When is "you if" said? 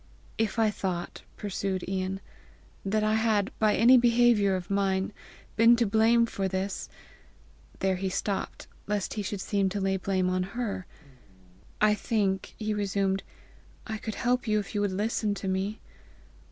14.47-14.73